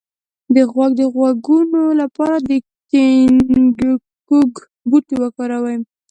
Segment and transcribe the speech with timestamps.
[0.55, 2.49] د غوږ د غږونو لپاره د
[2.91, 4.39] ګینکګو
[4.89, 5.77] بوټی وکاروئ